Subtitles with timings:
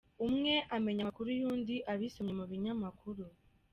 [0.25, 3.23] Umwe amenya amakuru y’undi abisomye mu binyamakuru.